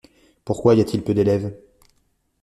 Pourquoi 0.45 0.73
y-a-t'il 0.73 1.03
peu 1.03 1.13
d'élèves? 1.13 1.55